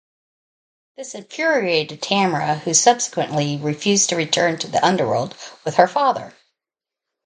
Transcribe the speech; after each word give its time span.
This 0.97 1.13
infuriated 1.13 2.01
Tamara, 2.01 2.55
who 2.55 2.73
subsequently 2.73 3.57
refused 3.57 4.09
to 4.09 4.15
return 4.15 4.57
to 4.57 4.67
the 4.67 4.83
underworld 4.83 5.37
with 5.63 5.75
her 5.75 5.87
father. 5.87 6.33